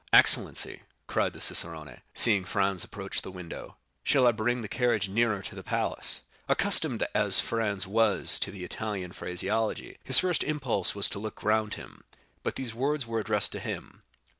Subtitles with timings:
[0.11, 5.43] "Excellency," cried the cicerone, seeing Franz approach the window, "shall I bring the carriage nearer
[5.43, 11.07] to the palace?" Accustomed as Franz was to the Italian phraseology, his first impulse was
[11.11, 12.03] to look round him,
[12.41, 14.01] but these words were addressed to him.